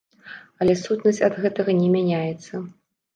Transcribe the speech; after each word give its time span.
Але 0.63 0.73
сутнасць 0.83 1.19
ад 1.27 1.37
гэтага 1.43 1.75
не 1.83 1.91
мяняецца. 1.97 2.53